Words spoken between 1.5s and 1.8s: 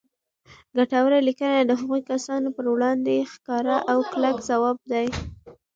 د